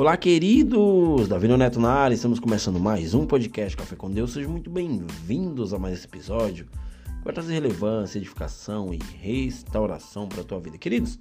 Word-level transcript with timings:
Olá, 0.00 0.16
queridos! 0.16 1.28
Davi 1.28 1.46
Neto 1.46 1.78
na 1.78 1.92
área, 1.92 2.14
estamos 2.14 2.40
começando 2.40 2.80
mais 2.80 3.12
um 3.12 3.26
podcast 3.26 3.76
Café 3.76 3.94
com 3.94 4.10
Deus. 4.10 4.32
Sejam 4.32 4.50
muito 4.50 4.70
bem-vindos 4.70 5.74
a 5.74 5.78
mais 5.78 5.98
esse 5.98 6.06
episódio 6.06 6.64
que 6.64 7.22
vai 7.22 7.34
trazer 7.34 7.52
relevância, 7.52 8.16
edificação 8.16 8.94
e 8.94 8.98
restauração 9.20 10.26
para 10.26 10.40
a 10.40 10.44
tua 10.44 10.58
vida. 10.58 10.78
Queridos, 10.78 11.18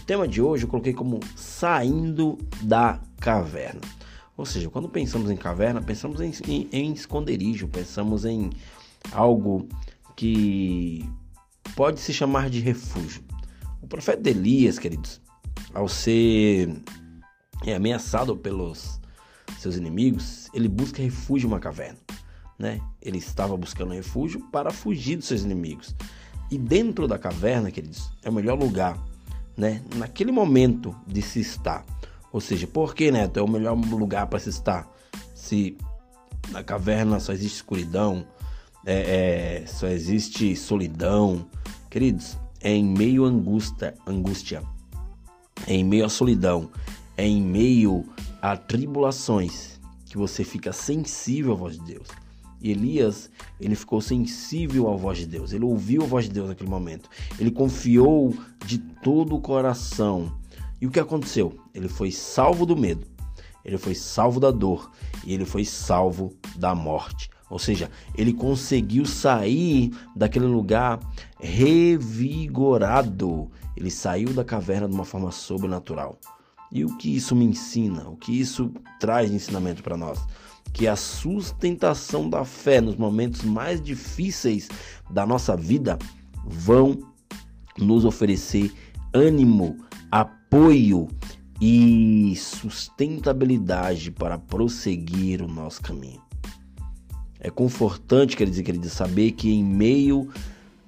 o 0.00 0.04
tema 0.06 0.28
de 0.28 0.40
hoje 0.40 0.62
eu 0.62 0.68
coloquei 0.68 0.92
como 0.92 1.18
saindo 1.34 2.38
da 2.62 3.00
caverna. 3.18 3.80
Ou 4.36 4.46
seja, 4.46 4.70
quando 4.70 4.88
pensamos 4.88 5.28
em 5.28 5.36
caverna, 5.36 5.82
pensamos 5.82 6.20
em, 6.20 6.32
em, 6.46 6.68
em 6.70 6.92
esconderijo, 6.92 7.66
pensamos 7.66 8.24
em 8.24 8.48
algo 9.10 9.68
que 10.14 11.04
pode 11.74 11.98
se 11.98 12.12
chamar 12.12 12.48
de 12.48 12.60
refúgio. 12.60 13.24
O 13.82 13.88
profeta 13.88 14.30
Elias, 14.30 14.78
queridos, 14.78 15.20
ao 15.74 15.88
ser 15.88 16.80
é 17.66 17.74
ameaçado 17.74 18.36
pelos 18.36 19.00
seus 19.58 19.76
inimigos, 19.76 20.48
ele 20.54 20.68
busca 20.68 21.02
refúgio 21.02 21.46
em 21.46 21.50
uma 21.52 21.60
caverna. 21.60 21.98
Né? 22.58 22.80
Ele 23.00 23.18
estava 23.18 23.56
buscando 23.56 23.92
refúgio 23.92 24.40
para 24.50 24.70
fugir 24.70 25.16
dos 25.16 25.26
seus 25.26 25.42
inimigos. 25.42 25.94
E 26.50 26.58
dentro 26.58 27.06
da 27.06 27.18
caverna, 27.18 27.70
queridos, 27.70 28.10
é 28.22 28.28
o 28.28 28.32
melhor 28.32 28.58
lugar, 28.58 28.98
né? 29.56 29.82
Naquele 29.94 30.32
momento 30.32 30.94
de 31.06 31.22
se 31.22 31.40
estar. 31.40 31.84
Ou 32.32 32.40
seja, 32.40 32.66
por 32.66 32.94
que, 32.94 33.10
Neto, 33.10 33.38
é 33.38 33.42
o 33.42 33.48
melhor 33.48 33.74
lugar 33.74 34.26
para 34.26 34.38
se 34.40 34.48
estar? 34.48 34.90
Se 35.34 35.76
na 36.50 36.62
caverna 36.64 37.20
só 37.20 37.32
existe 37.32 37.56
escuridão, 37.56 38.26
é, 38.84 39.62
é, 39.62 39.66
só 39.66 39.86
existe 39.86 40.56
solidão. 40.56 41.46
Queridos, 41.88 42.36
é 42.60 42.72
em 42.72 42.84
meio 42.84 43.24
à 43.24 43.28
angústia, 43.28 43.94
angústia, 44.06 44.62
é 45.66 45.74
em 45.74 45.84
meio 45.84 46.04
à 46.04 46.08
solidão, 46.08 46.70
é 47.20 47.26
em 47.26 47.42
meio 47.42 48.06
a 48.40 48.56
tribulações 48.56 49.78
que 50.06 50.16
você 50.16 50.42
fica 50.42 50.72
sensível 50.72 51.52
à 51.52 51.54
voz 51.54 51.78
de 51.78 51.84
Deus. 51.84 52.08
E 52.62 52.70
Elias, 52.70 53.30
ele 53.60 53.74
ficou 53.74 54.00
sensível 54.00 54.90
à 54.90 54.96
voz 54.96 55.18
de 55.18 55.26
Deus. 55.26 55.52
Ele 55.52 55.64
ouviu 55.64 56.02
a 56.02 56.06
voz 56.06 56.24
de 56.24 56.30
Deus 56.30 56.48
naquele 56.48 56.70
momento. 56.70 57.10
Ele 57.38 57.50
confiou 57.50 58.34
de 58.64 58.78
todo 58.78 59.36
o 59.36 59.40
coração. 59.40 60.32
E 60.80 60.86
o 60.86 60.90
que 60.90 60.98
aconteceu? 60.98 61.58
Ele 61.74 61.88
foi 61.88 62.10
salvo 62.10 62.64
do 62.64 62.74
medo. 62.74 63.06
Ele 63.64 63.76
foi 63.76 63.94
salvo 63.94 64.40
da 64.40 64.50
dor 64.50 64.90
e 65.22 65.34
ele 65.34 65.44
foi 65.44 65.66
salvo 65.66 66.34
da 66.56 66.74
morte. 66.74 67.28
Ou 67.50 67.58
seja, 67.58 67.90
ele 68.14 68.32
conseguiu 68.32 69.04
sair 69.04 69.92
daquele 70.16 70.46
lugar 70.46 70.98
revigorado. 71.38 72.90
Ele 73.76 73.90
saiu 73.90 74.32
da 74.32 74.42
caverna 74.44 74.88
de 74.88 74.94
uma 74.94 75.04
forma 75.04 75.30
sobrenatural. 75.30 76.18
E 76.72 76.84
o 76.84 76.96
que 76.96 77.14
isso 77.14 77.34
me 77.34 77.44
ensina? 77.44 78.08
O 78.08 78.16
que 78.16 78.32
isso 78.32 78.72
traz 78.98 79.28
de 79.30 79.36
ensinamento 79.36 79.82
para 79.82 79.96
nós? 79.96 80.20
Que 80.72 80.86
a 80.86 80.94
sustentação 80.94 82.30
da 82.30 82.44
fé 82.44 82.80
nos 82.80 82.96
momentos 82.96 83.42
mais 83.42 83.82
difíceis 83.82 84.68
da 85.10 85.26
nossa 85.26 85.56
vida 85.56 85.98
vão 86.44 86.98
nos 87.76 88.04
oferecer 88.04 88.72
ânimo, 89.12 89.76
apoio 90.10 91.08
e 91.60 92.34
sustentabilidade 92.36 94.10
para 94.10 94.38
prosseguir 94.38 95.42
o 95.42 95.48
nosso 95.48 95.82
caminho. 95.82 96.22
É 97.40 97.50
confortante, 97.50 98.36
quer 98.36 98.48
dizer, 98.48 98.64
saber 98.88 99.32
que 99.32 99.50
em 99.50 99.64
meio 99.64 100.28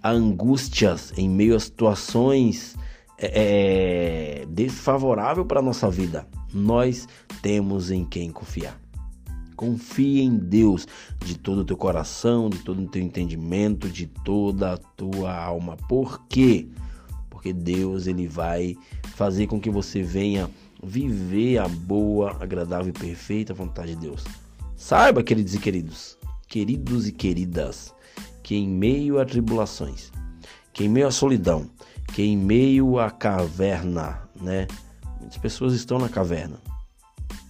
a 0.02 0.10
angústias, 0.10 1.12
em 1.16 1.28
meio 1.28 1.56
a 1.56 1.60
situações 1.60 2.76
é, 3.22 4.42
é, 4.42 4.46
desfavorável 4.46 5.44
para 5.44 5.60
a 5.60 5.62
nossa 5.62 5.88
vida, 5.88 6.26
nós 6.52 7.06
temos 7.40 7.90
em 7.90 8.04
quem 8.04 8.32
confiar. 8.32 8.80
Confie 9.54 10.22
em 10.22 10.36
Deus 10.36 10.88
de 11.24 11.38
todo 11.38 11.60
o 11.60 11.64
teu 11.64 11.76
coração, 11.76 12.50
de 12.50 12.58
todo 12.58 12.82
o 12.82 12.88
teu 12.88 13.00
entendimento, 13.00 13.88
de 13.88 14.06
toda 14.06 14.72
a 14.72 14.76
tua 14.76 15.32
alma. 15.32 15.76
Por 15.88 16.26
quê? 16.26 16.66
Porque 17.30 17.52
Deus 17.52 18.08
ele 18.08 18.26
vai 18.26 18.76
fazer 19.14 19.46
com 19.46 19.60
que 19.60 19.70
você 19.70 20.02
venha 20.02 20.50
viver 20.82 21.58
a 21.58 21.68
boa, 21.68 22.36
agradável 22.40 22.88
e 22.88 22.92
perfeita 22.92 23.54
vontade 23.54 23.94
de 23.94 24.00
Deus. 24.00 24.24
Saiba, 24.74 25.22
queridos 25.22 25.54
e 25.54 25.58
queridos, 25.60 26.18
queridos 26.48 27.06
e 27.06 27.12
queridas, 27.12 27.94
que 28.42 28.56
em 28.56 28.68
meio 28.68 29.20
a 29.20 29.24
tribulações, 29.24 30.10
que 30.72 30.84
em 30.84 30.88
meio 30.88 31.06
à 31.06 31.12
solidão, 31.12 31.70
que 32.12 32.22
em 32.22 32.36
meio 32.36 32.98
à 32.98 33.10
caverna, 33.10 34.28
né? 34.40 34.66
Muitas 35.18 35.38
pessoas 35.38 35.72
estão 35.72 35.98
na 35.98 36.08
caverna, 36.08 36.58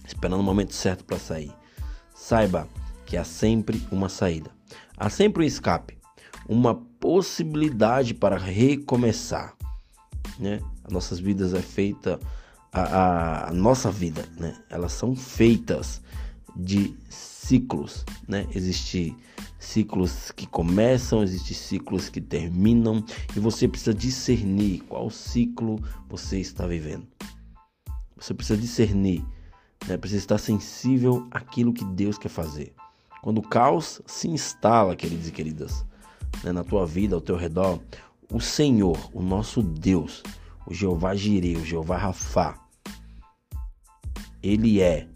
esperando 0.05 0.39
o 0.39 0.43
momento 0.43 0.73
certo 0.73 1.03
para 1.03 1.19
sair. 1.19 1.51
Saiba 2.15 2.67
que 3.05 3.17
há 3.17 3.23
sempre 3.23 3.85
uma 3.91 4.07
saída, 4.07 4.51
há 4.97 5.09
sempre 5.09 5.43
um 5.43 5.47
escape, 5.47 5.97
uma 6.47 6.75
possibilidade 6.75 8.13
para 8.13 8.37
recomeçar, 8.37 9.53
né? 10.39 10.59
As 10.83 10.93
nossas 10.93 11.19
vidas 11.19 11.53
é 11.53 11.61
feita 11.61 12.19
a, 12.71 12.81
a, 12.81 13.49
a 13.49 13.53
nossa 13.53 13.91
vida, 13.91 14.25
né? 14.37 14.55
Elas 14.69 14.93
são 14.93 15.15
feitas 15.15 16.01
de 16.55 16.95
ciclos, 17.09 18.05
né? 18.27 18.47
Existem 18.53 19.15
ciclos 19.59 20.31
que 20.31 20.45
começam, 20.45 21.23
existem 21.23 21.55
ciclos 21.55 22.09
que 22.09 22.21
terminam 22.21 23.03
e 23.35 23.39
você 23.39 23.67
precisa 23.67 23.93
discernir 23.93 24.81
qual 24.81 25.09
ciclo 25.09 25.81
você 26.07 26.39
está 26.39 26.67
vivendo. 26.67 27.07
Você 28.15 28.33
precisa 28.33 28.59
discernir, 28.59 29.25
né? 29.87 29.97
precisa 29.97 30.19
estar 30.19 30.37
sensível 30.37 31.27
àquilo 31.31 31.73
que 31.73 31.83
Deus 31.83 32.17
quer 32.17 32.29
fazer. 32.29 32.73
Quando 33.21 33.39
o 33.39 33.47
caos 33.47 34.01
se 34.05 34.27
instala, 34.27 34.95
queridos 34.95 35.27
e 35.27 35.31
queridas, 35.31 35.85
né? 36.43 36.51
na 36.51 36.63
tua 36.63 36.85
vida, 36.85 37.15
ao 37.15 37.21
teu 37.21 37.35
redor, 37.35 37.81
o 38.31 38.39
Senhor, 38.39 38.97
o 39.13 39.21
nosso 39.21 39.61
Deus, 39.61 40.23
o 40.67 40.73
Jeová 40.73 41.15
Jireh, 41.15 41.57
o 41.57 41.65
Jeová 41.65 41.97
Rafá, 41.97 42.59
ele 44.41 44.81
é 44.81 45.07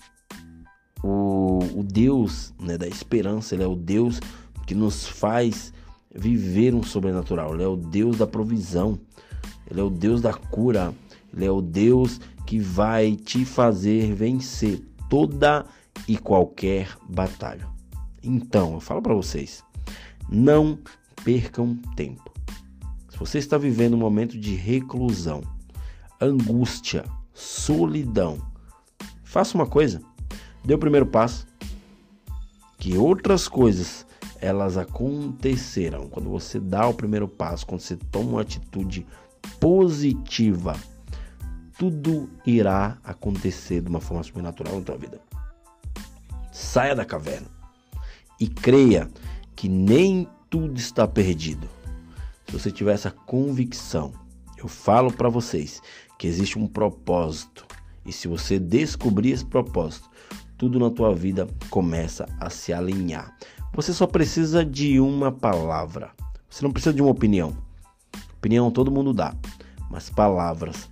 o 1.75 1.83
Deus 1.83 2.53
né, 2.59 2.77
da 2.77 2.87
esperança, 2.87 3.55
Ele 3.55 3.63
é 3.63 3.67
o 3.67 3.75
Deus 3.75 4.19
que 4.65 4.75
nos 4.75 5.07
faz 5.07 5.73
viver 6.13 6.73
um 6.73 6.83
sobrenatural, 6.83 7.53
Ele 7.53 7.63
é 7.63 7.67
o 7.67 7.75
Deus 7.75 8.17
da 8.17 8.27
provisão, 8.27 8.99
Ele 9.69 9.79
é 9.79 9.83
o 9.83 9.89
Deus 9.89 10.21
da 10.21 10.33
cura, 10.33 10.93
Ele 11.33 11.45
é 11.45 11.51
o 11.51 11.61
Deus 11.61 12.19
que 12.45 12.59
vai 12.59 13.15
te 13.15 13.45
fazer 13.45 14.13
vencer 14.13 14.81
toda 15.09 15.65
e 16.07 16.17
qualquer 16.17 16.97
batalha. 17.09 17.67
Então, 18.23 18.73
eu 18.73 18.79
falo 18.79 19.01
para 19.01 19.13
vocês, 19.13 19.63
não 20.29 20.77
percam 21.23 21.75
tempo. 21.95 22.31
Se 23.09 23.17
você 23.17 23.37
está 23.37 23.57
vivendo 23.57 23.93
um 23.93 23.99
momento 23.99 24.37
de 24.37 24.53
reclusão, 24.53 25.41
angústia, 26.19 27.05
solidão, 27.33 28.37
faça 29.23 29.55
uma 29.55 29.65
coisa 29.65 30.01
dê 30.67 30.73
o 30.73 30.77
primeiro 30.77 31.05
passo, 31.05 31.46
que 32.87 32.97
outras 32.97 33.49
coisas 33.49 34.07
elas 34.39 34.77
acontecerão. 34.77 36.07
Quando 36.07 36.29
você 36.29 36.57
dá 36.57 36.87
o 36.87 36.93
primeiro 36.93 37.27
passo, 37.27 37.67
quando 37.67 37.81
você 37.81 37.97
toma 37.97 38.29
uma 38.29 38.41
atitude 38.41 39.05
positiva, 39.59 40.73
tudo 41.77 42.29
irá 42.45 42.97
acontecer 43.03 43.81
de 43.81 43.89
uma 43.89 43.99
forma 43.99 44.23
sobrenatural 44.23 44.77
na 44.77 44.85
tua 44.85 44.97
vida. 44.97 45.19
Saia 46.49 46.95
da 46.95 47.03
caverna 47.03 47.49
e 48.39 48.47
creia 48.47 49.11
que 49.53 49.67
nem 49.67 50.25
tudo 50.49 50.79
está 50.79 51.05
perdido. 51.05 51.67
Se 52.45 52.53
você 52.53 52.71
tiver 52.71 52.93
essa 52.93 53.11
convicção, 53.11 54.13
eu 54.57 54.69
falo 54.69 55.11
para 55.11 55.27
vocês 55.27 55.81
que 56.17 56.25
existe 56.25 56.57
um 56.57 56.67
propósito. 56.67 57.65
E 58.05 58.13
se 58.13 58.29
você 58.29 58.57
descobrir 58.57 59.31
esse 59.31 59.43
propósito, 59.43 60.09
tudo 60.57 60.79
na 60.79 60.89
tua 60.89 61.13
vida 61.13 61.47
começa 61.69 62.27
a 62.39 62.49
se 62.49 62.73
alinhar. 62.73 63.35
Você 63.73 63.93
só 63.93 64.07
precisa 64.07 64.65
de 64.65 64.99
uma 64.99 65.31
palavra. 65.31 66.11
Você 66.49 66.63
não 66.63 66.71
precisa 66.71 66.93
de 66.93 67.01
uma 67.01 67.11
opinião. 67.11 67.55
Opinião 68.37 68.71
todo 68.71 68.91
mundo 68.91 69.13
dá, 69.13 69.35
mas 69.89 70.09
palavras 70.09 70.89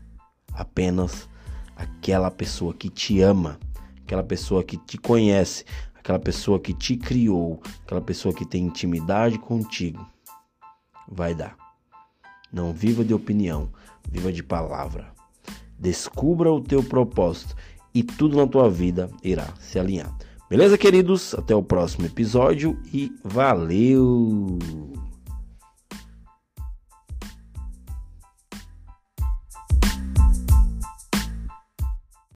apenas 0.54 1.28
aquela 1.76 2.32
pessoa 2.32 2.74
que 2.74 2.90
te 2.90 3.22
ama, 3.22 3.60
aquela 4.04 4.24
pessoa 4.24 4.64
que 4.64 4.78
te 4.78 4.98
conhece, 4.98 5.66
aquela 5.96 6.20
pessoa 6.20 6.60
que 6.60 6.74
te 6.74 6.96
criou, 6.96 7.62
aquela 7.84 8.02
pessoa 8.02 8.34
que 8.34 8.46
tem 8.46 8.66
intimidade 8.66 9.38
contigo, 9.38 10.06
vai 11.08 11.34
dar. 11.34 11.56
Não 12.52 12.72
viva 12.72 13.04
de 13.04 13.14
opinião, 13.14 13.70
viva 14.08 14.32
de 14.32 14.44
palavra. 14.44 15.14
Descubra 15.78 16.52
o 16.52 16.62
teu 16.62 16.84
propósito 16.84 17.56
e 17.96 18.04
tudo 18.04 18.36
na 18.36 18.46
tua 18.46 18.70
vida 18.70 19.10
irá 19.24 19.48
se 19.60 19.80
alinhar. 19.80 20.14
Beleza, 20.50 20.78
queridos? 20.78 21.34
Até 21.34 21.56
o 21.56 21.64
próximo 21.64 22.06
episódio 22.06 22.78
e 22.94 23.12
valeu! 23.24 24.60